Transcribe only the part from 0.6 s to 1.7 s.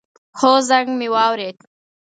زنګ می واورېد